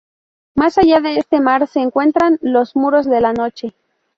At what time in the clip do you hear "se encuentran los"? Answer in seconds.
1.67-2.75